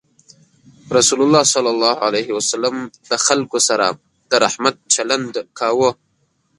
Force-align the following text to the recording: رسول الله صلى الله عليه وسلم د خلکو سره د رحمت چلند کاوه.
رسول 0.97 1.19
الله 1.25 1.43
صلى 1.55 1.69
الله 1.75 1.95
عليه 2.07 2.29
وسلم 2.37 2.75
د 3.09 3.11
خلکو 3.25 3.57
سره 3.67 3.85
د 4.29 4.31
رحمت 4.45 4.75
چلند 4.93 5.33
کاوه. 5.59 5.89